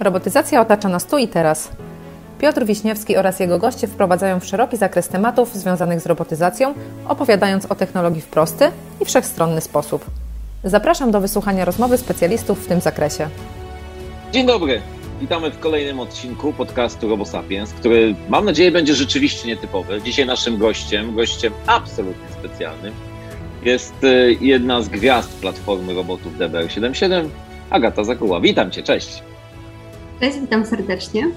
[0.00, 1.70] Robotyzacja otacza nas tu i teraz.
[2.38, 6.74] Piotr Wiśniewski oraz jego goście wprowadzają w szeroki zakres tematów związanych z robotyzacją,
[7.08, 8.70] opowiadając o technologii w prosty
[9.00, 10.04] i wszechstronny sposób.
[10.64, 13.28] Zapraszam do wysłuchania rozmowy specjalistów w tym zakresie.
[14.32, 14.82] Dzień dobry.
[15.20, 20.02] Witamy w kolejnym odcinku podcastu RoboSapiens, który mam nadzieję będzie rzeczywiście nietypowy.
[20.02, 22.94] Dzisiaj naszym gościem, gościem absolutnie specjalnym,
[23.62, 27.28] jest y, jedna z gwiazd platformy robotów DBR77,
[27.70, 28.40] Agata Zakuła.
[28.40, 29.22] Witam Cię, cześć.
[30.20, 31.30] Cześć, witam serdecznie.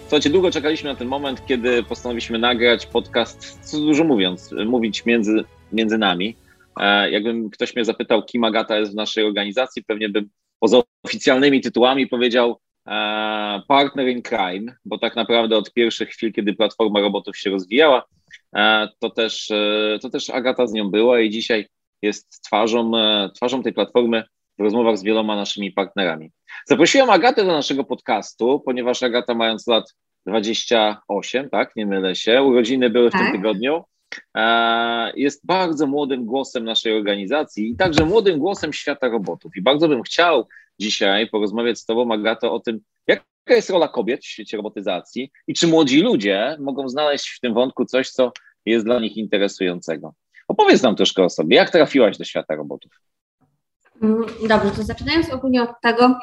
[0.00, 5.44] Słuchajcie, długo czekaliśmy na ten moment, kiedy postanowiliśmy nagrać podcast, co dużo mówiąc, mówić między,
[5.72, 6.36] między nami.
[6.80, 10.28] E, jakbym ktoś mnie zapytał, kim Agata jest w naszej organizacji, pewnie bym
[10.60, 16.54] poza oficjalnymi tytułami powiedział e, partner in crime, bo tak naprawdę od pierwszych chwil, kiedy
[16.54, 18.04] platforma robotów się rozwijała,
[18.98, 19.52] to też,
[20.02, 21.66] to też Agata z nią była i dzisiaj
[22.02, 22.92] jest twarzą,
[23.34, 24.24] twarzą tej platformy
[24.58, 26.30] w rozmowach z wieloma naszymi partnerami.
[26.66, 29.94] Zaprosiłem Agatę do naszego podcastu, ponieważ Agata mając lat
[30.26, 33.22] 28, tak, nie mylę się, urodziny były w tak.
[33.22, 33.84] tym tygodniu,
[34.36, 39.56] e, jest bardzo młodym głosem naszej organizacji i także młodym głosem świata robotów.
[39.56, 40.48] I bardzo bym chciał
[40.80, 42.80] dzisiaj porozmawiać z Tobą, Agato, o tym,
[43.46, 47.54] jaka jest rola kobiet w świecie robotyzacji i czy młodzi ludzie mogą znaleźć w tym
[47.54, 48.32] wątku coś, co
[48.66, 50.14] jest dla nich interesującego.
[50.48, 51.56] Opowiedz nam troszkę o sobie.
[51.56, 52.92] Jak trafiłaś do świata robotów?
[54.02, 56.18] Mm, dobrze, to zaczynając ogólnie od tego,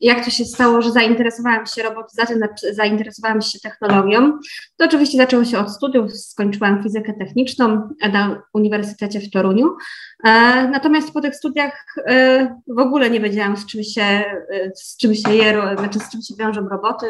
[0.00, 2.36] jak to się stało, że zainteresowałam się robotyzacją,
[2.72, 4.38] zainteresowałam się technologią,
[4.76, 9.76] to oczywiście zaczęło się od studiów, skończyłam fizykę techniczną na Uniwersytecie w Toruniu,
[10.24, 10.30] e,
[10.68, 15.14] natomiast po tych studiach e, w ogóle nie wiedziałam, z czym się, e, z czym
[15.14, 17.06] się je, znaczy z czym się wiążą roboty,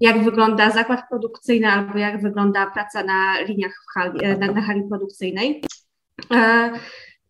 [0.00, 4.82] jak wygląda zakład produkcyjny albo jak wygląda praca na liniach w hali, na, na hali
[4.88, 5.62] produkcyjnej.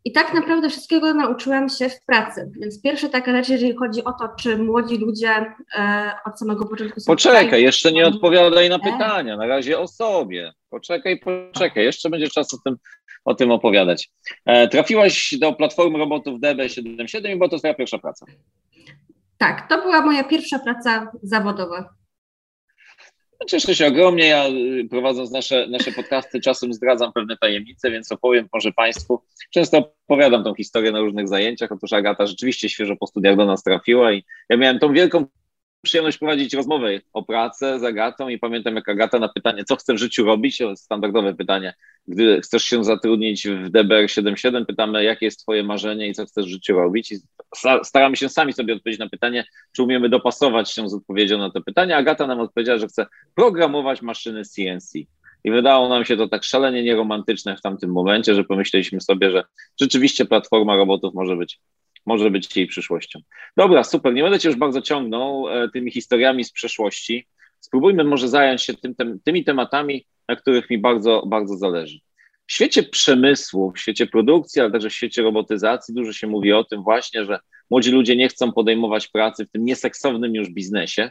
[0.06, 2.50] I tak naprawdę wszystkiego nauczyłam się w pracy.
[2.60, 7.00] Więc pierwsza taka rzecz, jeżeli chodzi o to, czy młodzi ludzie e, od samego początku
[7.00, 10.52] są Poczekaj, tutaj, jeszcze nie odpowiadaj na pytania, na razie o sobie.
[10.70, 12.76] Poczekaj, poczekaj, jeszcze będzie czas o tym,
[13.24, 14.10] o tym opowiadać.
[14.44, 18.26] E, trafiłaś do platformy robotów DB77 i była to twoja pierwsza praca.
[19.38, 21.88] Tak, to była moja pierwsza praca zawodowa.
[23.48, 24.26] Cieszę się ogromnie.
[24.26, 29.22] Ja y, prowadząc nasze, nasze podcasty czasem zdradzam pewne tajemnice, więc opowiem może Państwu.
[29.50, 31.72] Często opowiadam tą historię na różnych zajęciach.
[31.72, 35.26] Otóż Agata rzeczywiście świeżo po studiach do nas trafiła i ja miałem tą wielką
[35.86, 39.96] przyjemność prowadzić rozmowę o pracę z Agatą i pamiętam jak Agata na pytanie, co chcesz
[39.96, 41.74] w życiu robić, standardowe pytanie,
[42.08, 46.48] gdy chcesz się zatrudnić w DBR77, pytamy, jakie jest twoje marzenie i co chcesz w
[46.48, 47.16] życiu robić i
[47.82, 51.60] staramy się sami sobie odpowiedzieć na pytanie, czy umiemy dopasować się z odpowiedzią na to
[51.60, 51.96] pytanie.
[51.96, 54.98] Agata nam odpowiedziała, że chce programować maszyny CNC.
[55.44, 59.44] I wydało nam się to tak szalenie nieromantyczne w tamtym momencie, że pomyśleliśmy sobie, że
[59.80, 61.60] rzeczywiście platforma robotów może być
[62.06, 63.20] może być jej przyszłością.
[63.56, 64.14] Dobra, super.
[64.14, 67.26] Nie będę Cię już bardzo ciągnął e, tymi historiami z przeszłości.
[67.60, 71.98] Spróbujmy może zająć się tym, tym, tymi tematami, na których mi bardzo, bardzo zależy.
[72.46, 76.64] W świecie przemysłu, w świecie produkcji, ale także w świecie robotyzacji dużo się mówi o
[76.64, 77.38] tym właśnie, że
[77.70, 81.10] młodzi ludzie nie chcą podejmować pracy w tym nieseksownym już biznesie.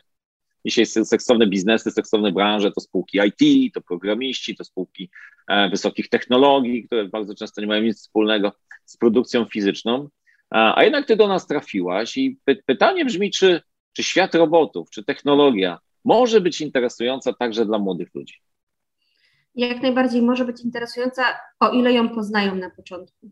[0.66, 5.10] Dzisiaj seksowne biznesy, seksowne branże to spółki IT, to programiści, to spółki
[5.48, 8.52] e, wysokich technologii, które bardzo często nie mają nic wspólnego
[8.86, 10.10] z produkcją fizyczną.
[10.50, 13.62] A jednak ty do nas trafiłaś i py pytanie brzmi, czy,
[13.94, 18.45] czy świat robotów, czy technologia może być interesująca także dla młodych ludzi?
[19.56, 21.24] Jak najbardziej może być interesująca,
[21.60, 23.32] o ile ją poznają na początku.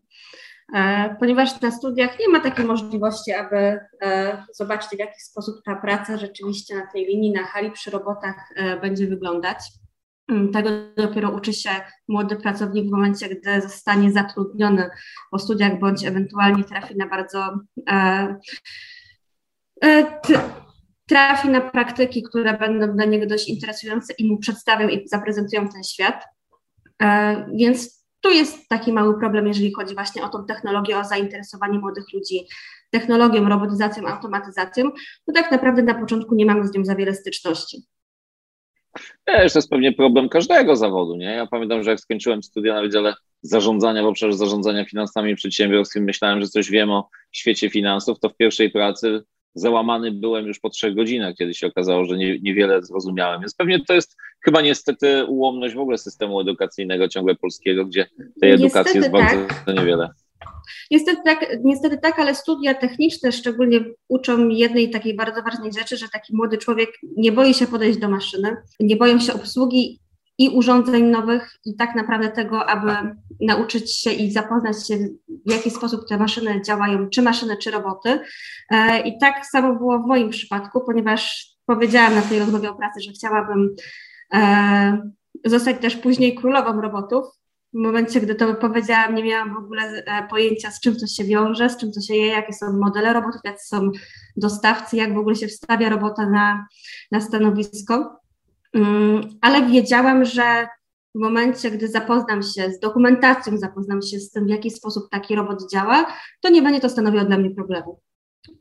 [0.74, 5.76] E, ponieważ na studiach nie ma takiej możliwości, aby e, zobaczyć, w jaki sposób ta
[5.76, 9.58] praca rzeczywiście na tej linii, na hali przy robotach e, będzie wyglądać.
[10.28, 11.70] Mm, tego dopiero uczy się
[12.08, 14.90] młody pracownik w momencie, gdy zostanie zatrudniony
[15.32, 17.60] po studiach bądź ewentualnie trafi na bardzo
[21.08, 25.84] trafi na praktyki, które będą dla niego dość interesujące i mu przedstawią i zaprezentują ten
[25.84, 26.24] świat.
[27.02, 31.80] E, więc tu jest taki mały problem, jeżeli chodzi właśnie o tą technologię, o zainteresowanie
[31.80, 32.48] młodych ludzi
[32.92, 34.92] technologią, robotyzacją, automatyzacją,
[35.28, 37.84] bo tak naprawdę na początku nie mamy z nią za wiele styczności.
[39.28, 41.26] Wiesz, to jest pewnie problem każdego zawodu, nie?
[41.26, 46.42] Ja pamiętam, że jak skończyłem studia na Wydziale Zarządzania w obszarze zarządzania finansami przedsiębiorstwem, myślałem,
[46.42, 49.24] że coś wiem o świecie finansów, to w pierwszej pracy
[49.56, 53.42] załamany byłem już po trzech godzinach, kiedy się okazało, że nie, niewiele zrozumiałem.
[53.42, 58.06] Więc pewnie to jest chyba niestety ułomność w ogóle systemu edukacyjnego ciągle polskiego, gdzie
[58.42, 59.76] tej edukacji jest bardzo tak.
[59.76, 60.10] niewiele.
[60.92, 66.10] Niestety tak, niestety tak, ale studia techniczne szczególnie uczą jednej takiej bardzo ważnej rzeczy, że
[66.14, 70.00] taki młody człowiek nie boi się podejść do maszyny, nie boją się obsługi
[70.38, 74.98] i urządzeń nowych, i tak naprawdę tego, aby nauczyć się i zapoznać się,
[75.46, 78.20] w jaki sposób te maszyny działają, czy maszyny, czy roboty.
[78.70, 83.02] E, I tak samo było w moim przypadku, ponieważ powiedziałam na tej rozmowie o pracy,
[83.02, 83.76] że chciałabym
[84.34, 85.12] e,
[85.46, 87.26] zostać też później królową robotów.
[87.74, 91.24] W momencie, gdy to powiedziałam, nie miałam w ogóle e, pojęcia, z czym to się
[91.24, 93.92] wiąże, z czym to się je, jakie są modele robotów, jacy są
[94.38, 96.68] dostawcy, jak w ogóle się wstawia robota na,
[97.12, 98.23] na stanowisko.
[98.74, 100.68] Mm, ale wiedziałam, że
[101.16, 105.36] w momencie, gdy zapoznam się z dokumentacją, zapoznam się z tym, w jaki sposób taki
[105.36, 108.00] robot działa, to nie będzie to stanowiło dla mnie problemu.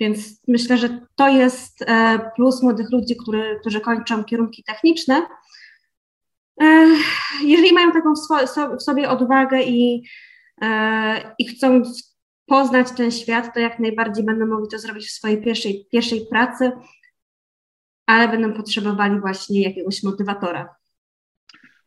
[0.01, 5.27] Więc myślę, że to jest e, plus młodych ludzi, który, którzy kończą kierunki techniczne.
[6.63, 6.87] E,
[7.45, 8.13] jeżeli mają taką
[8.79, 10.05] w sobie odwagę i,
[10.63, 11.83] e, i chcą
[12.47, 16.73] poznać ten świat, to jak najbardziej będą mogli to zrobić w swojej pierwszej, pierwszej pracy,
[18.13, 20.75] ale będą potrzebowali właśnie jakiegoś motywatora.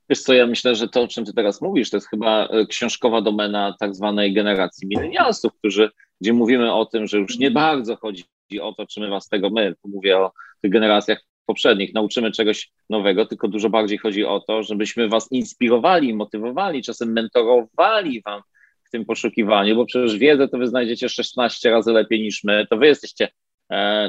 [0.09, 3.21] Wiesz co, ja myślę, że to, o czym ty teraz mówisz, to jest chyba książkowa
[3.21, 5.89] domena tak zwanej generacji milenialsów, którzy
[6.21, 8.23] gdzie mówimy o tym, że już nie bardzo chodzi
[8.61, 10.31] o to, czy my was tego my, tu mówię o
[10.61, 16.13] tych generacjach poprzednich, nauczymy czegoś nowego, tylko dużo bardziej chodzi o to, żebyśmy was inspirowali,
[16.13, 18.41] motywowali, czasem mentorowali wam
[18.83, 22.77] w tym poszukiwaniu, bo przecież wiedzę to wy znajdziecie 16 razy lepiej niż my, to
[22.77, 23.31] wy jesteście e,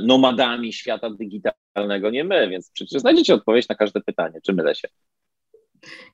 [0.03, 4.88] nomadami świata digitalnego, nie my, więc przecież znajdziecie odpowiedź na każde pytanie, czy mylę się.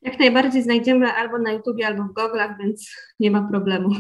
[0.03, 3.91] Jak najbardziej znajdziemy albo na YouTubie, albo w Google'ach, więc nie ma problemu.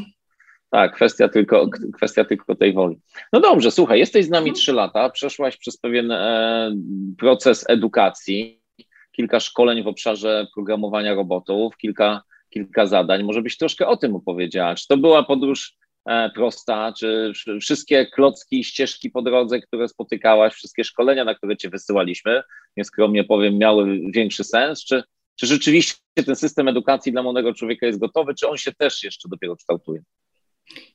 [0.71, 3.01] Tak, kwestia tylko, kwestia tylko tej woli.
[3.33, 4.55] No dobrze, słuchaj, jesteś z nami mhm.
[4.55, 6.75] trzy lata, przeszłaś przez pewien e,
[7.19, 8.63] proces edukacji,
[9.13, 13.23] kilka szkoleń w obszarze programowania robotów, kilka, kilka zadań.
[13.23, 14.75] Może byś troszkę o tym opowiedziała.
[14.75, 15.82] Czy to była podróż e,
[16.35, 21.69] prosta, czy wszystkie klocki i ścieżki po drodze, które spotykałaś, wszystkie szkolenia, na które cię
[21.69, 22.43] wysyłaliśmy,
[22.77, 25.03] nieskromnie powiem, miały większy sens, czy,
[25.37, 29.29] czy rzeczywiście ten system edukacji dla młodego człowieka jest gotowy, czy on się też jeszcze
[29.29, 30.03] dopiero kształtuje?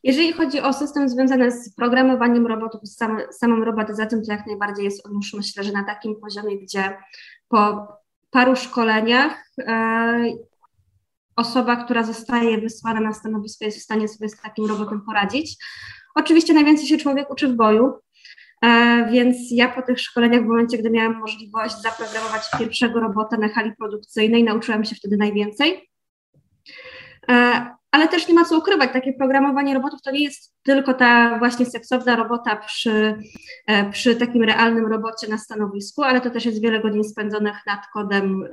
[0.03, 4.85] Jeżeli chodzi o system związany z programowaniem robotów, z sam, samą robotyzacją, to jak najbardziej
[4.85, 6.97] jest on już myślę, że na takim poziomie, gdzie
[7.49, 7.87] po
[8.29, 10.25] paru szkoleniach e,
[11.37, 15.57] osoba, która zostaje wysłana na stanowisko jest w stanie sobie z takim robotem poradzić.
[16.15, 17.93] Oczywiście najwięcej się człowiek uczy w boju,
[18.65, 23.49] e, więc ja po tych szkoleniach, w momencie, gdy miałam możliwość zaprogramować pierwszego robota na
[23.49, 25.89] hali produkcyjnej, nauczyłam się wtedy najwięcej.
[27.29, 31.39] E, ale też nie ma co ukrywać, takie programowanie robotów to nie jest tylko ta
[31.39, 33.17] właśnie seksowna robota przy,
[33.67, 37.79] e, przy takim realnym robocie na stanowisku, ale to też jest wiele godzin spędzonych nad
[37.93, 38.43] kodem,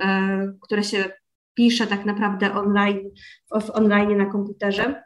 [0.61, 1.05] które się
[1.55, 2.99] pisze tak naprawdę online,
[3.61, 5.03] w online na komputerze.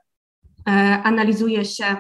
[0.68, 0.72] E,
[1.04, 1.96] analizuje się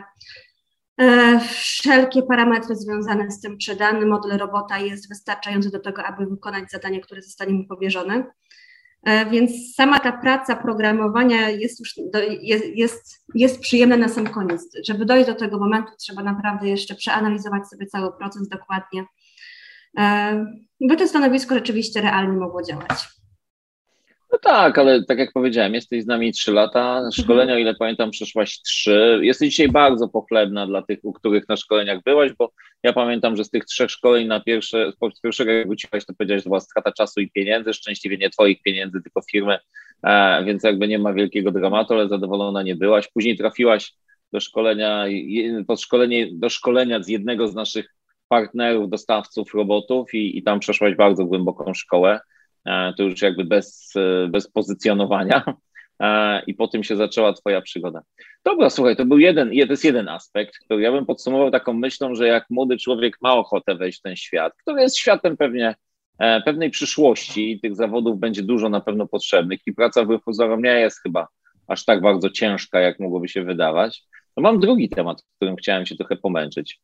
[1.50, 6.72] wszelkie parametry związane z tym, czy dany model robota jest wystarczający do tego, aby wykonać
[6.72, 8.24] zadanie, które zostanie mu powierzone.
[9.04, 14.28] E, więc sama ta praca programowania jest już do, jest, jest, jest przyjemna na sam
[14.28, 14.62] koniec.
[14.88, 19.06] Żeby dojść do tego momentu, trzeba naprawdę jeszcze przeanalizować sobie cały proces dokładnie,
[20.00, 20.46] e,
[20.82, 23.19] by to stanowisko rzeczywiście realnie mogło działać.
[24.32, 27.10] No tak, ale tak jak powiedziałem, jesteś z nami trzy lata.
[27.12, 29.20] Szkolenia, o ile pamiętam, przeszłaś trzy.
[29.22, 32.52] Jesteś dzisiaj bardzo pochlebna dla tych, u których na szkoleniach byłaś, bo
[32.84, 36.40] ja pamiętam, że z tych trzech szkoleń na pierwsze, z pierwszego jak wróciłaś, to powiedziałeś,
[36.40, 39.58] że to była strata czasu i pieniędzy, szczęśliwie nie twoich pieniędzy, tylko firmy,
[40.04, 43.08] e, więc jakby nie ma wielkiego dramatu, ale zadowolona nie byłaś.
[43.08, 43.94] Później trafiłaś
[44.34, 45.06] do szkolenia,
[45.68, 47.96] to szkolenie, do szkolenia z jednego z naszych
[48.28, 52.20] partnerów, dostawców robotów i, i tam przeszłaś bardzo głęboką szkołę.
[52.66, 55.44] E, to już jakby bez, e, bez pozycjonowania
[56.00, 58.02] e, i po tym się zaczęła twoja przygoda.
[58.46, 62.16] Dobra, słuchaj, to był jeden, to jest jeden aspekt, który ja bym podsumował taką myślą,
[62.16, 65.76] że jak młody człowiek ma ochotę wejść w ten świat, który jest światem pewnie
[66.46, 70.20] pewnej przyszłości i tych zawodów będzie dużo na pewno potrzebnych i praca w
[70.62, 71.28] nie jest chyba
[71.68, 74.04] aż tak bardzo ciężka, jak mogłoby się wydawać,
[74.36, 76.80] to mam drugi temat, którym chciałem się trochę pomęczyć.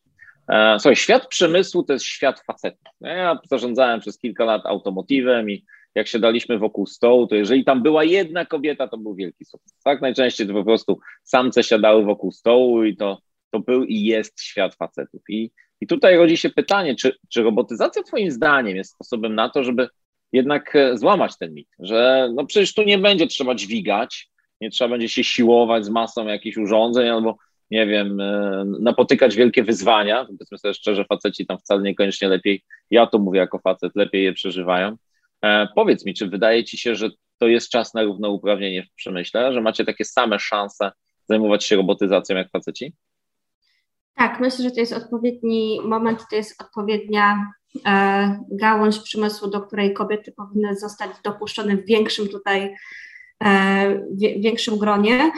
[0.49, 2.93] E, słuchaj, świat przemysłu to jest świat facetów.
[3.01, 7.83] Ja zarządzałem przez kilka lat automotivem i jak się daliśmy wokół stołu, to jeżeli tam
[7.83, 9.79] była jedna kobieta, to był wielki sukces.
[9.83, 13.21] Tak najczęściej to po prostu samce siadały wokół stołu i to,
[13.51, 15.21] to był i jest świat facetów.
[15.29, 19.63] I, i tutaj rodzi się pytanie, czy, czy robotyzacja twoim zdaniem jest sposobem na to,
[19.63, 19.89] żeby
[20.31, 24.29] jednak e, złamać ten mit, że no przecież tu nie będzie trzeba dźwigać,
[24.61, 27.37] nie trzeba będzie się siłować z masą jakichś urządzeń albo
[27.71, 30.25] nie wiem, e, napotykać wielkie wyzwania.
[30.25, 34.33] Powiedzmy sobie szczerze, faceci tam wcale niekoniecznie lepiej, ja to mówię jako facet, lepiej je
[34.33, 34.97] przeżywają.
[35.41, 39.53] E, powiedz mi, czy wydaje ci się, że to jest czas na równouprawnienie w przemyśle,
[39.53, 40.91] że macie takie same szanse
[41.29, 42.93] zajmować się robotyzacją jak faceci?
[44.15, 47.51] Tak, myślę, że to jest odpowiedni moment, to jest odpowiednia
[47.85, 52.75] e, gałąź przemysłu, do której kobiety powinny zostać dopuszczone w większym tutaj,
[53.43, 55.31] e, w większym gronie.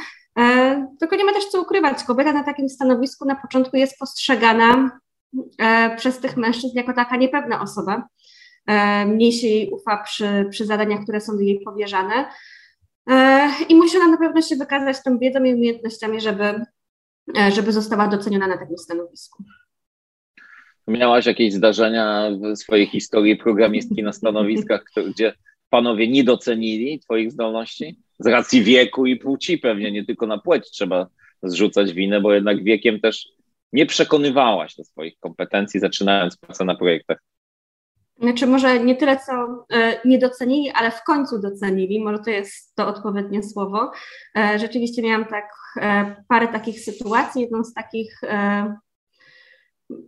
[0.99, 4.99] Tylko nie ma też co ukrywać, kobieta na takim stanowisku na początku jest postrzegana
[5.59, 8.07] e, przez tych mężczyzn jako taka niepewna osoba.
[8.67, 12.25] E, mniej się jej ufa przy, przy zadaniach, które są jej powierzane.
[13.09, 16.65] E, I musi ona na pewno się wykazać tą wiedzą i umiejętnościami, żeby,
[17.53, 19.43] żeby została doceniona na takim stanowisku.
[20.87, 25.33] Miałaś jakieś zdarzenia w swojej historii programistki na stanowiskach, gdzie
[25.69, 27.99] panowie nie docenili Twoich zdolności?
[28.19, 31.07] Z racji wieku i płci pewnie, nie tylko na płeć trzeba
[31.43, 33.27] zrzucać winę, bo jednak wiekiem też
[33.73, 37.17] nie przekonywałaś do swoich kompetencji, zaczynając pracę na projektach.
[38.21, 42.75] Znaczy może nie tyle, co e, nie docenili, ale w końcu docenili, może to jest
[42.75, 43.91] to odpowiednie słowo.
[44.37, 45.49] E, rzeczywiście miałam tak
[45.81, 47.41] e, parę takich sytuacji.
[47.41, 48.21] Jedną z takich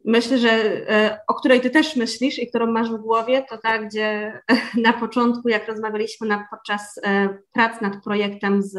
[0.05, 0.81] myślę, że
[1.27, 4.39] o której ty też myślisz i którą masz w głowie, to ta, gdzie
[4.87, 6.99] na początku, jak rozmawialiśmy na, podczas
[7.53, 8.71] prac nad projektem z,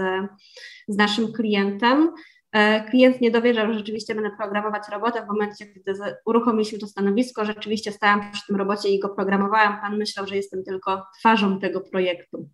[0.88, 2.12] z naszym klientem,
[2.52, 5.22] E, klient nie dowierzał, że rzeczywiście będę programować robotę.
[5.22, 5.94] W momencie, gdy
[6.26, 9.80] uruchomiliśmy to stanowisko, rzeczywiście stałam przy tym robocie i go programowałam.
[9.80, 12.48] Pan myślał, że jestem tylko twarzą tego projektu.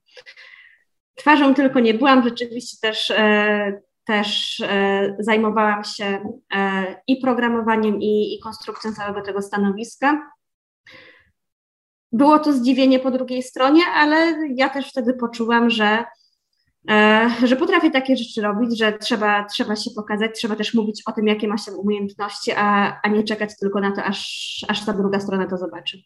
[1.14, 6.36] Twarzą tylko nie byłam, rzeczywiście też, e, też e, zajmowałam się
[7.06, 10.32] i programowaniem, i, i konstrukcją całego tego stanowiska.
[12.12, 16.04] Było to zdziwienie po drugiej stronie, ale ja też wtedy poczułam, że
[16.90, 21.12] E, że potrafię takie rzeczy robić, że trzeba, trzeba się pokazać, trzeba też mówić o
[21.12, 24.92] tym, jakie ma się umiejętności, a, a nie czekać tylko na to, aż, aż ta
[24.92, 25.98] druga strona to zobaczy.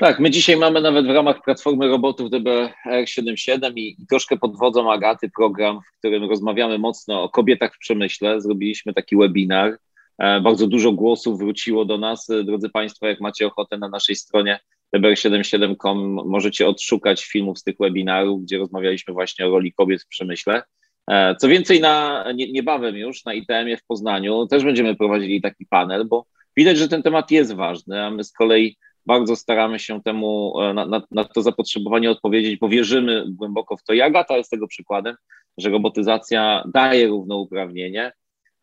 [0.00, 4.92] Tak, my dzisiaj mamy nawet w ramach platformy robotów DBR77 i, i troszkę pod wodzą
[4.92, 8.40] Agaty program, w którym rozmawiamy mocno o kobietach w przemyśle.
[8.40, 9.78] Zrobiliśmy taki webinar.
[10.18, 12.28] E, bardzo dużo głosów wróciło do nas.
[12.44, 14.60] Drodzy Państwo, jak macie ochotę na naszej stronie
[14.96, 20.62] tbr77.com możecie odszukać filmów z tych webinarów, gdzie rozmawialiśmy właśnie o roli kobiet w przemyśle.
[21.10, 25.66] E, co więcej, na, nie, niebawem już na ITM-ie w Poznaniu też będziemy prowadzili taki
[25.66, 26.26] panel, bo
[26.56, 28.76] widać, że ten temat jest ważny, a my z kolei
[29.06, 33.82] bardzo staramy się temu, e, na, na, na to zapotrzebowanie odpowiedzieć, bo wierzymy głęboko w
[33.82, 33.92] to.
[33.92, 35.16] I Agata jest tego przykładem,
[35.58, 38.12] że robotyzacja daje równouprawnienie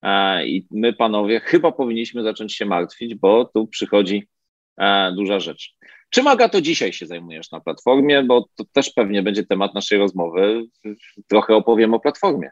[0.01, 4.27] e, i my, panowie, chyba powinniśmy zacząć się martwić, bo tu przychodzi
[5.15, 5.74] duża rzecz.
[6.10, 10.63] Czym Agato dzisiaj się zajmujesz na platformie, bo to też pewnie będzie temat naszej rozmowy.
[11.27, 12.50] Trochę opowiem o platformie.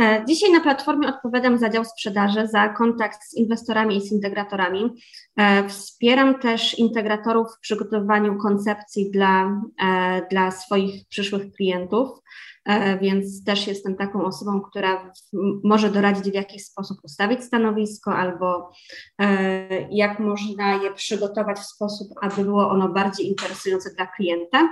[0.00, 4.90] E, dzisiaj na platformie odpowiadam za dział sprzedaży, za kontakt z inwestorami i z integratorami.
[5.36, 12.08] E, wspieram też integratorów w przygotowywaniu koncepcji dla, e, dla swoich przyszłych klientów.
[13.00, 15.12] Więc też jestem taką osobą, która
[15.64, 18.70] może doradzić, w jaki sposób ustawić stanowisko albo
[19.90, 24.68] jak można je przygotować w sposób, aby było ono bardziej interesujące dla klienta.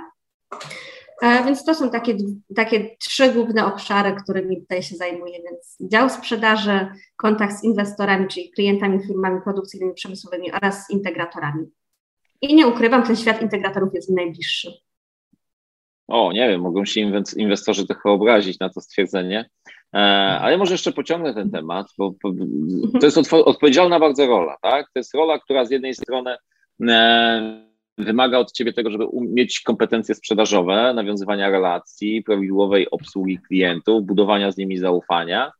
[1.21, 2.17] E, więc to są takie,
[2.55, 5.39] takie trzy główne obszary, którymi tutaj się zajmuję.
[5.43, 11.65] Więc dział sprzedaży, kontakt z inwestorami, czyli klientami, firmami produkcyjnymi, przemysłowymi oraz integratorami.
[12.41, 14.71] I nie ukrywam, ten świat integratorów jest mi najbliższy.
[16.07, 17.01] O, nie wiem, mogą się
[17.37, 19.49] inwestorzy trochę obrazić na to stwierdzenie,
[19.93, 19.97] e,
[20.41, 22.13] ale może jeszcze pociągnę ten temat, bo
[22.99, 24.85] to jest odpowiedzialna bardzo rola, tak?
[24.85, 26.35] To jest rola, która z jednej strony
[26.89, 34.51] e, wymaga od ciebie tego, żeby mieć kompetencje sprzedażowe, nawiązywania relacji, prawidłowej obsługi klientów, budowania
[34.51, 35.51] z nimi zaufania,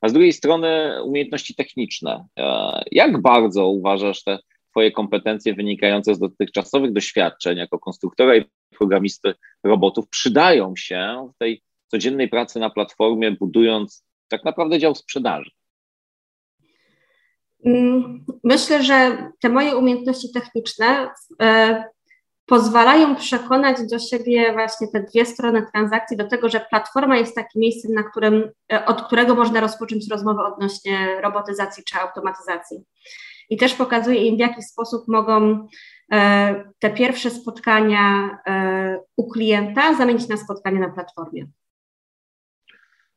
[0.00, 2.26] a z drugiej strony umiejętności techniczne.
[2.38, 4.38] E, jak bardzo uważasz te
[4.74, 8.44] Twoje kompetencje wynikające z dotychczasowych doświadczeń jako konstruktora i
[8.78, 9.34] programisty
[9.64, 15.50] robotów przydają się w tej codziennej pracy na platformie, budując tak naprawdę dział sprzedaży?
[17.64, 21.10] Mm, myślę, że te moje umiejętności techniczne
[21.42, 21.84] e,
[22.46, 27.60] pozwalają przekonać do siebie właśnie te dwie strony transakcji, do tego, że platforma jest takim
[27.60, 32.84] miejscem, na którym, e, od którego można rozpocząć rozmowę odnośnie robotyzacji czy automatyzacji
[33.50, 35.68] i też pokazuje im, w jaki sposób mogą
[36.12, 38.38] e, te pierwsze spotkania
[39.16, 41.46] u klienta zamienić na spotkanie na platformie.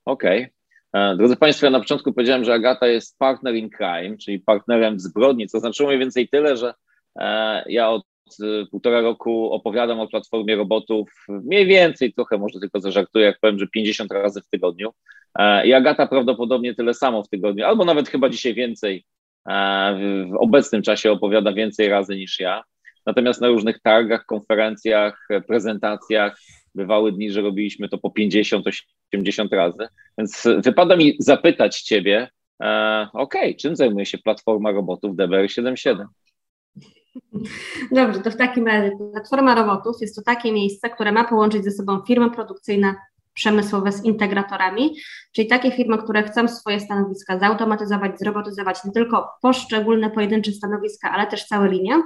[0.05, 0.43] Okej.
[0.43, 0.56] Okay.
[0.93, 4.97] E, drodzy Państwo, ja na początku powiedziałem, że Agata jest partner in crime, czyli partnerem
[4.97, 6.73] w zbrodni, co znaczyło mniej więcej tyle, że
[7.65, 8.03] ja od
[8.71, 13.67] półtora roku opowiadam o platformie robotów mniej więcej, trochę może tylko zażartuję, jak powiem, że
[13.67, 14.93] 50 razy w tygodniu.
[15.65, 19.05] I Agata prawdopodobnie tyle samo w tygodniu, albo nawet chyba dzisiaj więcej
[19.97, 22.63] w obecnym czasie opowiada więcej razy niż ja.
[23.05, 26.39] Natomiast na różnych targach, konferencjach, prezentacjach
[26.75, 28.11] bywały dni, że robiliśmy to po
[29.15, 29.87] 50-80 razy.
[30.17, 32.29] Więc wypada mi zapytać Ciebie,
[32.63, 33.55] E, okay.
[33.55, 36.05] czym zajmuje się platforma robotów DBR77?
[37.91, 41.71] Dobrze, to w takim razie platforma robotów jest to takie miejsce, które ma połączyć ze
[41.71, 42.95] sobą firmy produkcyjne
[43.33, 44.95] przemysłowe z integratorami,
[45.35, 51.27] czyli takie firmy, które chcą swoje stanowiska zautomatyzować, zrobotyzować nie tylko poszczególne pojedyncze stanowiska, ale
[51.27, 52.01] też całe linie,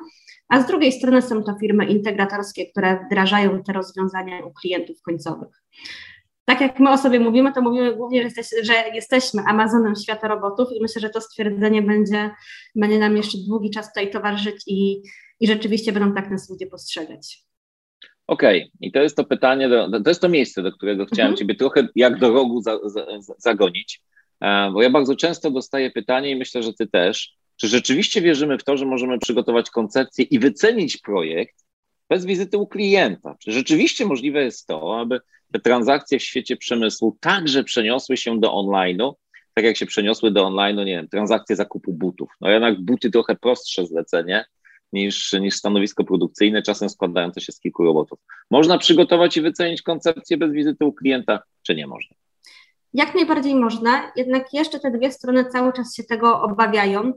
[0.49, 5.61] a z drugiej strony są to firmy integratorskie, które wdrażają te rozwiązania u klientów końcowych.
[6.45, 8.29] Tak jak my o sobie mówimy, to mówimy głównie,
[8.63, 12.31] że, jesteśmy Amazonem świata robotów i myślę, że to stwierdzenie będzie,
[12.75, 15.01] będzie nam jeszcze długi czas tutaj towarzyszyć i,
[15.39, 17.43] i rzeczywiście będą tak nas ludzie postrzegać.
[18.27, 18.71] Okej, okay.
[18.81, 21.37] i to jest to pytanie, do, to jest to miejsce, do którego chciałem mhm.
[21.37, 23.05] Ciebie trochę jak do rogu za, za,
[23.37, 24.01] zagonić,
[24.41, 28.57] e, bo ja bardzo często dostaję pytanie i myślę, że Ty też, czy rzeczywiście wierzymy
[28.57, 31.55] w to, że możemy przygotować koncepcję i wycenić projekt
[32.09, 33.35] bez wizyty u klienta?
[33.39, 35.19] Czy rzeczywiście możliwe jest to, aby
[35.51, 39.13] te transakcje w świecie przemysłu także przeniosły się do online'u,
[39.53, 42.29] tak jak się przeniosły do online'u, nie wiem, transakcje zakupu butów.
[42.41, 44.45] No jednak buty trochę prostsze zlecenie,
[44.93, 48.19] niż, niż stanowisko produkcyjne, czasem składające się z kilku robotów.
[48.51, 52.15] Można przygotować i wycenić koncepcję bez wizyty u klienta, czy nie można?
[52.93, 57.13] Jak najbardziej można, jednak jeszcze te dwie strony cały czas się tego obawiają.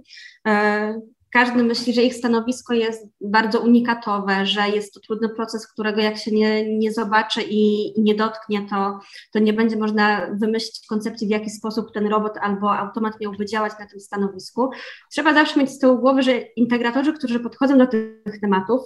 [1.35, 6.19] Każdy myśli, że ich stanowisko jest bardzo unikatowe, że jest to trudny proces, którego jak
[6.19, 8.99] się nie, nie zobaczy i, nie dotknie, to,
[9.33, 13.73] to nie będzie można wymyślić koncepcji, w jaki sposób ten robot albo automat miałby działać
[13.81, 14.71] na tym stanowisku.
[15.13, 18.81] Trzeba zawsze mieć z tyłu głowy, że integratorzy, którzy podchodzą do tych tematów,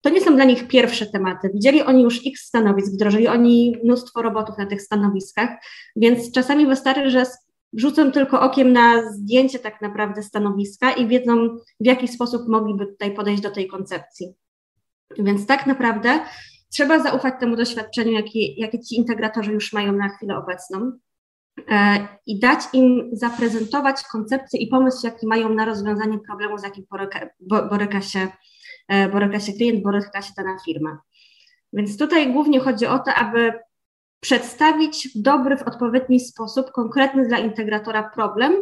[0.00, 1.50] to nie są dla nich pierwsze tematy.
[1.54, 5.50] Widzieli oni już x stanowisk, wdrożyli oni mnóstwo robotów na tych stanowiskach,
[5.96, 7.24] więc czasami wystarczy, że
[7.72, 11.48] rzucą tylko okiem na zdjęcie tak naprawdę stanowiska i wiedzą,
[11.80, 14.34] w jaki sposób mogliby tutaj podejść do tej koncepcji.
[15.18, 16.20] Więc tak naprawdę
[16.72, 20.92] trzeba zaufać temu doświadczeniu, jakie, jakie ci integratorzy już mają na chwilę obecną
[21.70, 26.84] e, i dać im zaprezentować koncepcję i pomysł, jaki mają na rozwiązanie problemu, z jakim
[26.90, 27.28] boryka,
[27.70, 28.28] boryka, się,
[28.88, 30.98] e, boryka się klient, boryka się dana firma.
[31.72, 33.52] Więc tutaj głównie chodzi o to, aby
[34.20, 38.52] przedstawić w dobry, w odpowiedni sposób, konkretny dla integratora problem,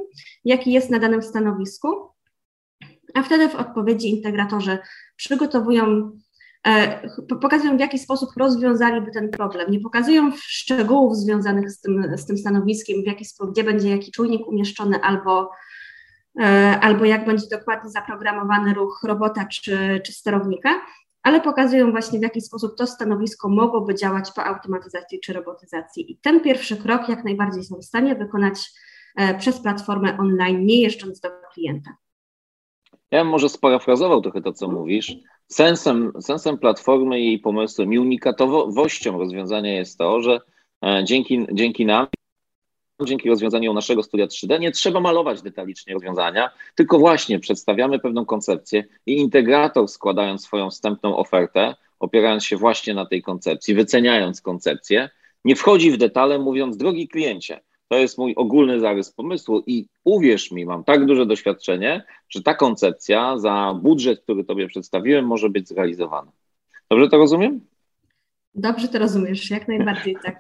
[0.45, 1.89] jaki jest na danym stanowisku,
[3.15, 4.79] a wtedy w odpowiedzi integratorzy
[5.17, 6.13] przygotowują,
[6.67, 7.01] e,
[7.41, 9.71] pokazują w jaki sposób rozwiązaliby ten problem.
[9.71, 14.13] Nie pokazują szczegółów związanych z tym, z tym stanowiskiem, w jaki sposób, gdzie będzie jaki
[14.13, 15.51] czujnik umieszczony albo,
[16.41, 20.71] e, albo jak będzie dokładnie zaprogramowany ruch robota czy, czy sterownika,
[21.29, 26.13] ale pokazują właśnie w jaki sposób to stanowisko mogłoby działać po automatyzacji czy robotyzacji.
[26.13, 28.59] I ten pierwszy krok jak najbardziej są w stanie wykonać
[29.17, 31.97] e, przez platformę online, nie jeżdżąc do klienta.
[33.11, 35.17] Ja bym może sparafrazował trochę to, co mówisz.
[35.47, 40.41] Sensem, sensem platformy i pomysłem i unikatowością rozwiązania jest to, że
[40.85, 42.07] e, dzięki, dzięki nam
[43.05, 48.85] dzięki rozwiązaniu naszego studia 3D nie trzeba malować detalicznie rozwiązania, tylko właśnie przedstawiamy pewną koncepcję
[49.07, 55.11] i integrator składając swoją wstępną ofertę, opierając się właśnie na tej koncepcji, wyceniając koncepcję,
[55.45, 60.51] nie wchodzi w detale mówiąc, drogi kliencie, to jest mój ogólny zarys pomysłu i uwierz
[60.51, 65.69] mi, mam tak duże doświadczenie, że ta koncepcja za budżet, który Tobie przedstawiłem, może być
[65.69, 66.33] zrealizowana.
[66.91, 67.61] Dobrze to rozumiem?
[68.59, 70.37] Dobrze to rozumiesz, jak najbardziej tak.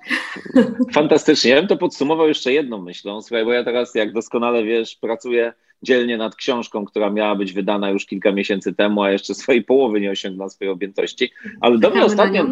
[0.93, 1.51] Fantastycznie.
[1.51, 5.53] Ja bym to podsumował jeszcze jedną myślą, słuchaj, bo ja teraz, jak doskonale wiesz, pracuję
[5.83, 10.01] dzielnie nad książką, która miała być wydana już kilka miesięcy temu, a jeszcze swojej połowy
[10.01, 11.31] nie osiągnęła swojej objętości.
[11.61, 12.47] Ale do mnie ostatnio,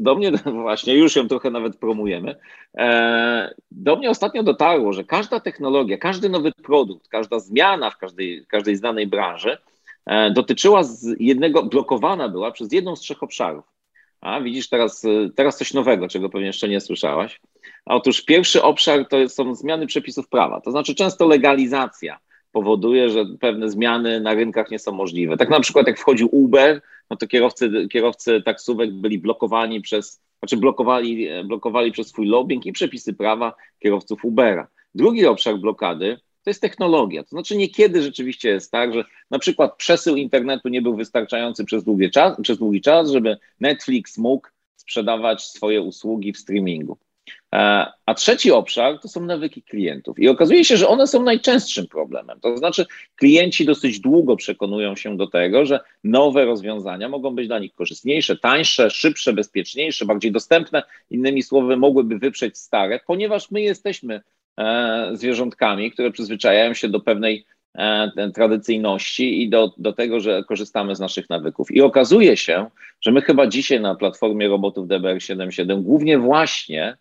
[0.00, 2.34] do mnie właśnie, już ją trochę nawet promujemy,
[2.78, 8.44] e, do mnie ostatnio dotarło, że każda technologia, każdy nowy produkt, każda zmiana w każdej,
[8.48, 9.56] każdej znanej branży
[10.06, 13.73] e, dotyczyła z jednego, blokowana była przez jedną z trzech obszarów.
[14.24, 17.40] A widzisz teraz, y, teraz coś nowego, czego pewnie jeszcze nie słyszałaś.
[17.84, 22.18] Otóż pierwszy obszar to są zmiany przepisów prawa, to znaczy często legalizacja
[22.52, 25.36] powoduje, że pewne zmiany na rynkach nie są możliwe.
[25.36, 30.56] Tak na przykład jak wchodził Uber, no to kierowcy, kierowcy taksówek byli blokowani przez, znaczy
[30.56, 34.68] blokowali, blokowali przez swój lobbying i przepisy prawa kierowców Ubera.
[34.94, 37.22] Drugi obszar blokady to jest technologia.
[37.22, 41.84] To znaczy niekiedy rzeczywiście jest tak, że na przykład przesył internetu nie był wystarczający przez
[41.84, 46.98] długi czas, przez długi czas żeby Netflix mógł sprzedawać swoje usługi w streamingu.
[47.54, 50.18] E, a trzeci obszar to są nawyki klientów.
[50.18, 52.40] I okazuje się, że one są najczęstszym problemem.
[52.40, 57.58] To znaczy, klienci dosyć długo przekonują się do tego, że nowe rozwiązania mogą być dla
[57.58, 60.82] nich korzystniejsze, tańsze, szybsze, bezpieczniejsze, bardziej dostępne.
[61.10, 64.20] Innymi słowy, mogłyby wyprzeć stare, ponieważ my jesteśmy
[65.12, 71.00] zwierzątkami, które przyzwyczajają się do pewnej e, tradycyjności i do, do tego, że korzystamy z
[71.00, 71.70] naszych nawyków.
[71.70, 72.66] I okazuje się,
[73.00, 76.96] że my chyba dzisiaj na platformie robotów DBR77 głównie właśnie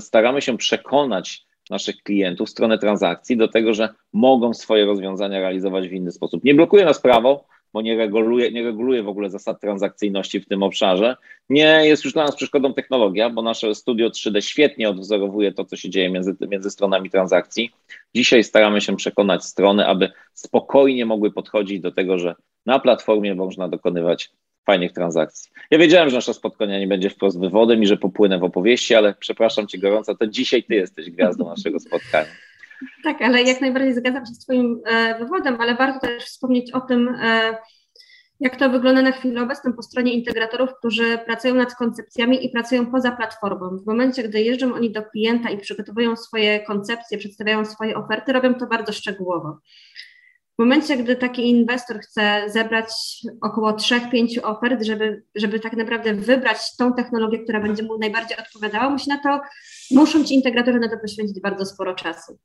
[0.00, 5.92] staramy się przekonać naszych klientów, stronę transakcji do tego, że mogą swoje rozwiązania realizować w
[5.92, 6.44] inny sposób.
[6.44, 10.62] Nie blokuje nas prawo, bo nie reguluje, nie reguluje w ogóle zasad transakcyjności w tym
[10.62, 11.16] obszarze.
[11.48, 15.76] Nie jest już dla nas przeszkodą technologia, bo nasze studio 3D świetnie odwzorowuje to, co
[15.76, 17.70] się dzieje między, między stronami transakcji.
[18.14, 22.34] Dzisiaj staramy się przekonać strony, aby spokojnie mogły podchodzić do tego, że
[22.66, 24.30] na platformie można dokonywać
[24.66, 25.50] fajnych transakcji.
[25.70, 29.14] Ja wiedziałem, że nasze spotkanie nie będzie wprost wywodem i że popłynę w opowieści, ale
[29.14, 32.30] przepraszam Cię gorąco, to dzisiaj Ty jesteś gwiazdą naszego spotkania.
[33.04, 36.80] Tak, ale jak najbardziej zgadzam się z Twoim e, wywodem, ale warto też wspomnieć o
[36.80, 37.54] tym, e,
[38.42, 42.86] jak to wygląda na chwilę obecną po stronie integratorów, którzy pracują nad koncepcjami i pracują
[42.86, 43.78] poza platformą.
[43.78, 48.54] W momencie, gdy jeżdżą oni do klienta i przygotowują swoje koncepcje, przedstawiają swoje oferty, robią
[48.54, 49.58] to bardzo szczegółowo.
[50.54, 52.92] W momencie, gdy taki inwestor chce zebrać
[53.40, 58.90] około 3-5 ofert, żeby, żeby tak naprawdę wybrać tą technologię, która będzie mu najbardziej odpowiadała,
[58.90, 59.40] musi na to,
[59.90, 62.38] muszą ci integratorzy na to poświęcić bardzo sporo czasu.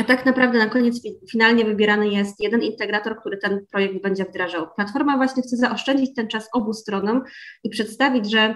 [0.00, 1.00] A tak naprawdę na koniec
[1.32, 4.66] finalnie wybierany jest jeden integrator, który ten projekt będzie wdrażał.
[4.76, 7.22] Platforma właśnie chce zaoszczędzić ten czas obu stronom
[7.64, 8.54] i przedstawić, że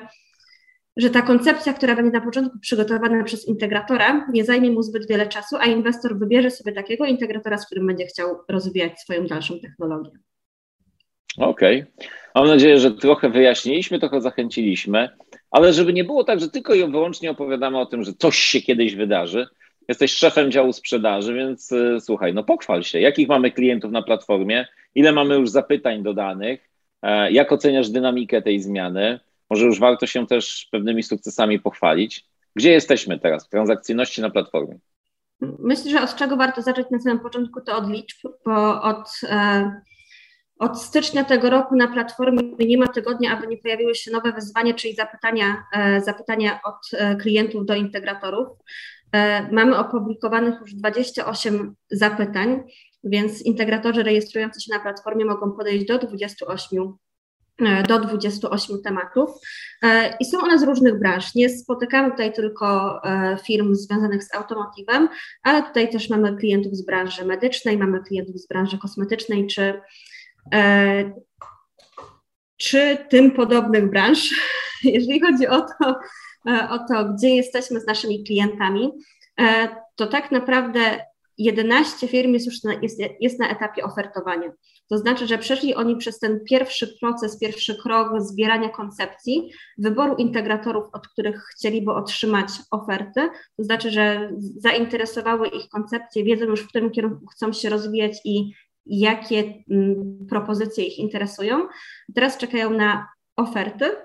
[0.98, 5.26] że ta koncepcja, która będzie na początku przygotowana przez integratora, nie zajmie mu zbyt wiele
[5.26, 10.10] czasu, a inwestor wybierze sobie takiego integratora, z którym będzie chciał rozwijać swoją dalszą technologię.
[11.36, 11.82] Okej.
[11.82, 12.08] Okay.
[12.34, 15.08] Mam nadzieję, że trochę wyjaśniliśmy, trochę zachęciliśmy,
[15.50, 18.60] ale żeby nie było tak, że tylko i wyłącznie opowiadamy o tym, że coś się
[18.60, 19.46] kiedyś wydarzy.
[19.88, 23.00] Jesteś szefem działu sprzedaży, więc y, słuchaj, no pochwal się.
[23.00, 24.66] Jakich mamy klientów na platformie?
[24.94, 26.68] Ile mamy już zapytań do danych?
[27.02, 29.20] E, jak oceniasz dynamikę tej zmiany?
[29.50, 32.26] Może już warto się też pewnymi sukcesami pochwalić.
[32.56, 34.78] Gdzie jesteśmy teraz w transakcyjności na platformie?
[35.40, 39.72] Myślę, że od czego warto zacząć na samym początku, to od liczb, bo od, e,
[40.58, 44.74] od stycznia tego roku na platformie nie ma tygodnia, aby nie pojawiły się nowe wyzwania,
[44.74, 48.48] czyli zapytania, e, zapytania od e, klientów do integratorów.
[49.52, 52.62] Mamy opublikowanych już 28 zapytań,
[53.04, 56.98] więc integratorzy rejestrujący się na platformie mogą podejść do 28
[57.66, 59.30] E, do 28 tematów
[59.82, 61.34] e, i są one z różnych branż.
[61.34, 65.08] Nie spotykamy tutaj tylko e, firm związanych z automotivem,
[65.42, 69.80] ale tutaj też mamy klientów z branży medycznej, mamy klientów z branży kosmetycznej czy,
[72.56, 74.30] czy tym podobnych branż.
[74.84, 75.98] Jeżeli chodzi o to,
[76.46, 78.90] o to, gdzie jesteśmy z naszymi klientami,
[79.96, 80.80] to tak naprawdę
[81.38, 84.52] 11 firm jest już na, jest, jest na etapie ofertowania.
[84.88, 90.84] To znaczy, że przeszli oni przez ten pierwszy proces, pierwszy krok zbierania koncepcji, wyboru integratorów,
[90.92, 93.28] od których chcieliby otrzymać oferty.
[93.56, 98.52] To znaczy, że zainteresowały ich koncepcje, wiedzą już, w którym kierunku chcą się rozwijać i
[98.86, 101.66] jakie mm, propozycje ich interesują.
[102.14, 103.96] Teraz czekają na oferty,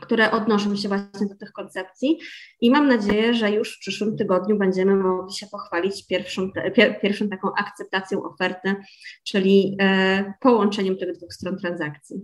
[0.00, 2.18] które odnoszą się właśnie do tych koncepcji
[2.60, 6.50] i mam nadzieję, że już w przyszłym tygodniu będziemy mogli się pochwalić pierwszą,
[7.02, 8.74] pierwszą taką akceptacją oferty,
[9.24, 12.16] czyli e, połączeniem tych dwóch stron transakcji.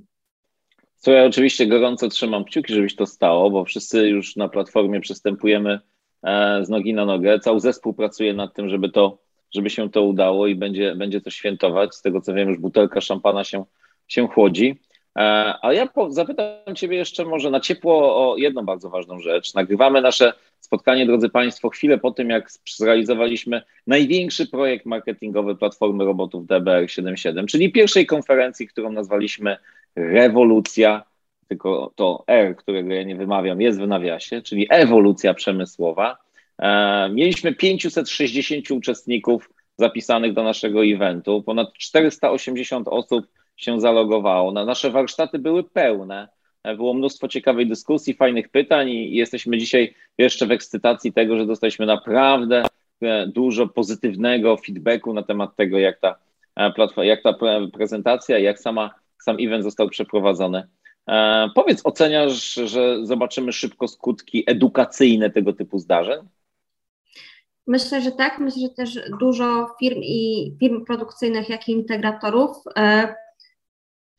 [0.97, 5.81] Co ja oczywiście gorąco trzymam kciuki, żebyś to stało, bo wszyscy już na platformie przystępujemy
[6.23, 7.41] e, z nogi na nogę.
[7.41, 9.19] Cały zespół pracuje nad tym, żeby to,
[9.55, 11.95] żeby się to udało i będzie, będzie to świętować.
[11.95, 13.65] Z tego co wiem, już butelka szampana się,
[14.09, 14.81] się chłodzi.
[15.19, 15.21] E,
[15.63, 19.55] ale ja zapytam Ciebie jeszcze może na ciepło o jedną bardzo ważną rzecz.
[19.55, 26.47] Nagrywamy nasze spotkanie, drodzy Państwo, chwilę po tym, jak zrealizowaliśmy największy projekt marketingowy platformy robotów
[26.47, 29.57] DBR77, czyli pierwszej konferencji, którą nazwaliśmy
[29.97, 31.03] Rewolucja,
[31.49, 36.17] tylko to R, którego ja nie wymawiam, jest w nawiasie, czyli ewolucja przemysłowa.
[36.59, 44.53] E, mieliśmy 560 uczestników zapisanych do naszego eventu, ponad 480 osób się zalogowało.
[44.53, 46.29] Na nasze warsztaty były pełne.
[46.77, 51.87] Było mnóstwo ciekawej dyskusji, fajnych pytań i jesteśmy dzisiaj jeszcze w ekscytacji tego, że dostaliśmy
[51.87, 52.63] naprawdę
[53.03, 56.17] e, dużo pozytywnego feedbacku na temat tego, jak ta,
[56.57, 57.35] e, jak ta
[57.73, 60.69] prezentacja, jak sama, sam event został przeprowadzony.
[61.09, 66.19] E, powiedz, oceniasz, że zobaczymy szybko skutki edukacyjne tego typu zdarzeń?
[67.67, 68.39] Myślę, że tak.
[68.39, 72.57] Myślę, że też dużo firm i firm produkcyjnych, jak i integratorów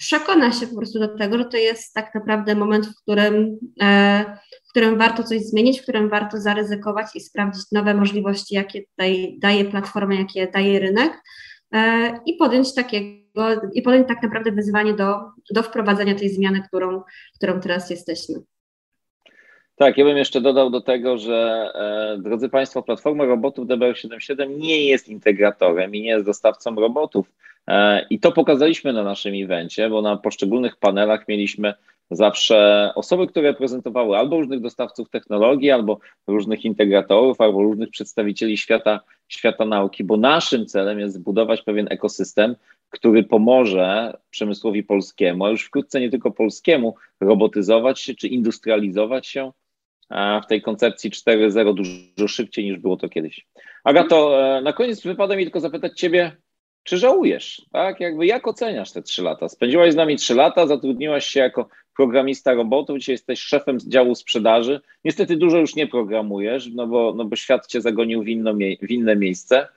[0.01, 4.25] przekona się po prostu do tego, że to jest tak naprawdę moment, w którym, e,
[4.67, 9.37] w którym warto coś zmienić, w którym warto zaryzykować i sprawdzić nowe możliwości, jakie tutaj
[9.41, 11.13] daje platforma, jakie daje rynek
[11.73, 15.15] e, i podjąć takiego, i podjąć tak naprawdę wyzwanie do,
[15.53, 17.01] do wprowadzenia tej zmiany, którą,
[17.35, 18.35] którą teraz jesteśmy.
[19.75, 24.85] Tak, ja bym jeszcze dodał do tego, że e, drodzy Państwo, platforma robotów DBR77 nie
[24.85, 27.31] jest integratorem i nie jest dostawcą robotów.
[27.67, 31.73] E, I to pokazaliśmy na naszym evencie, bo na poszczególnych panelach mieliśmy
[32.11, 38.99] zawsze osoby, które reprezentowały albo różnych dostawców technologii, albo różnych integratorów, albo różnych przedstawicieli świata,
[39.27, 42.55] świata nauki, bo naszym celem jest zbudować pewien ekosystem,
[42.89, 49.51] który pomoże przemysłowi polskiemu, a już wkrótce nie tylko polskiemu, robotyzować się czy industrializować się
[50.43, 53.47] w tej koncepcji 4.0 dużo szybciej niż było to kiedyś.
[53.83, 56.37] Agato, e, na koniec wypada mi tylko zapytać Ciebie,
[56.83, 57.61] czy żałujesz?
[57.71, 57.99] Tak?
[57.99, 59.49] Jakby jak oceniasz te trzy lata?
[59.49, 64.81] Spędziłaś z nami trzy lata, zatrudniłaś się jako programista robotów, dzisiaj jesteś szefem działu sprzedaży.
[65.03, 68.91] Niestety dużo już nie programujesz, no bo, no bo świat cię zagonił w, inno, w
[68.91, 69.67] inne miejsce.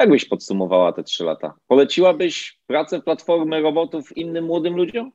[0.00, 1.54] Jak byś podsumowała te trzy lata?
[1.66, 5.12] Poleciłabyś pracę platformy robotów innym młodym ludziom?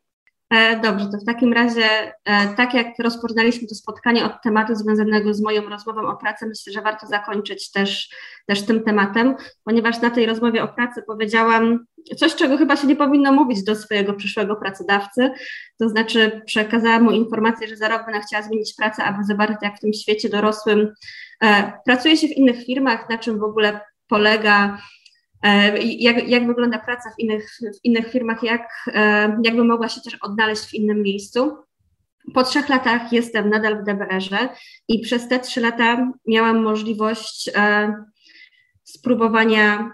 [0.51, 1.85] E, dobrze, to w takim razie,
[2.25, 6.73] e, tak jak rozpoczynaliśmy to spotkanie od tematu związanego z moją rozmową o pracy, myślę,
[6.73, 8.09] że warto zakończyć też,
[8.47, 11.85] też tym tematem, ponieważ na tej rozmowie o pracy powiedziałam
[12.17, 15.31] coś, czego chyba się nie powinno mówić do swojego przyszłego pracodawcy,
[15.79, 19.77] to znaczy przekazałam mu informację, że za rok będę chciała zmienić pracę, aby zobaczyć, jak
[19.77, 20.93] w tym świecie dorosłym
[21.43, 24.77] e, pracuje się w innych firmach, na czym w ogóle polega
[25.83, 28.85] jak, jak wygląda praca w innych, w innych firmach, jak,
[29.43, 31.57] jakby mogła się też odnaleźć w innym miejscu.
[32.33, 34.49] Po trzech latach jestem nadal w DBR-ze
[34.87, 37.51] i przez te trzy lata miałam możliwość
[38.83, 39.91] spróbowania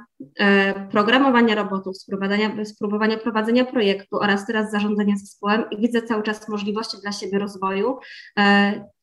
[0.92, 6.98] programowania robotów, spróbowania, spróbowania prowadzenia projektu oraz teraz zarządzania zespołem i widzę cały czas możliwości
[7.02, 7.98] dla siebie rozwoju.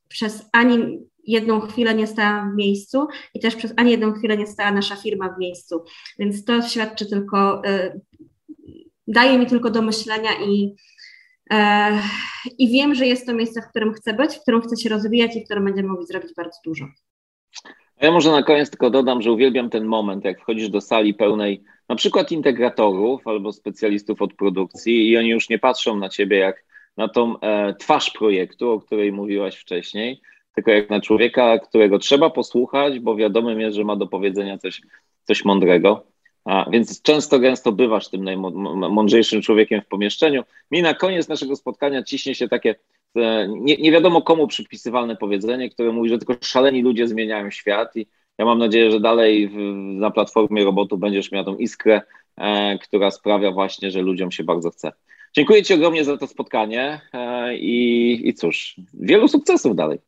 [0.09, 4.47] Przez ani jedną chwilę nie stała w miejscu i też przez ani jedną chwilę nie
[4.47, 5.85] stała nasza firma w miejscu.
[6.19, 8.01] Więc to świadczy tylko, y,
[9.09, 10.75] daje mi tylko do myślenia i,
[11.53, 11.57] y,
[12.59, 15.37] i wiem, że jest to miejsce, w którym chcę być, w którym chcę się rozwijać
[15.37, 16.87] i w którym będziemy mogli zrobić bardzo dużo.
[18.01, 21.65] Ja może na koniec tylko dodam, że uwielbiam ten moment, jak wchodzisz do sali pełnej
[21.89, 26.65] na przykład integratorów albo specjalistów od produkcji i oni już nie patrzą na ciebie jak
[26.97, 30.21] na tą e, twarz projektu, o której mówiłaś wcześniej,
[30.55, 34.83] tylko jak na człowieka, którego trzeba posłuchać, bo wiadomym jest, że ma do powiedzenia coś,
[35.25, 36.07] coś mądrego.
[36.45, 40.43] A, więc często, gęsto bywasz tym najmądrzejszym człowiekiem w pomieszczeniu.
[40.71, 42.75] Mi na koniec naszego spotkania ciśnie się takie
[43.17, 47.97] e, nie, nie wiadomo komu przypisywalne powiedzenie, które mówi, że tylko szaleni ludzie zmieniają świat
[47.97, 48.07] i
[48.39, 52.03] ja mam nadzieję, że dalej w, na platformie robotu będziesz miał tą iskrę,
[52.37, 54.93] e, która sprawia właśnie, że ludziom się bardzo chce.
[55.37, 59.99] Dziękuję Ci ogromnie za to spotkanie e, i, i cóż, wielu sukcesów dalej.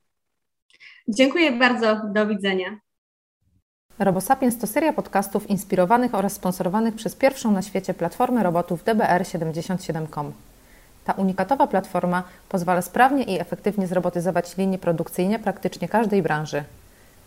[1.09, 2.01] Dziękuję bardzo.
[2.13, 2.79] Do widzenia.
[3.99, 10.33] RoboSapiens to seria podcastów inspirowanych oraz sponsorowanych przez pierwszą na świecie platformę robotów DBR77.com.
[11.05, 16.65] Ta unikatowa platforma pozwala sprawnie i efektywnie zrobotyzować linie produkcyjne praktycznie każdej branży.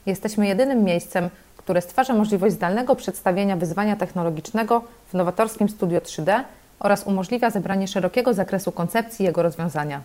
[0.06, 6.44] Jesteśmy jedynym miejscem, które stwarza możliwość zdalnego przedstawienia wyzwania technologicznego w nowatorskim studio 3D
[6.80, 10.02] oraz umożliwia zebranie szerokiego zakresu koncepcji jego rozwiązania.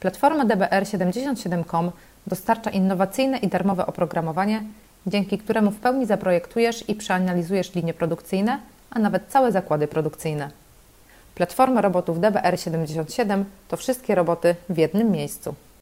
[0.00, 1.90] Platforma DBR77.com
[2.26, 4.62] dostarcza innowacyjne i darmowe oprogramowanie,
[5.06, 8.58] dzięki któremu w pełni zaprojektujesz i przeanalizujesz linie produkcyjne,
[8.90, 10.50] a nawet całe zakłady produkcyjne.
[11.34, 15.54] Platforma robotów DBR77 to wszystkie roboty w jednym miejscu.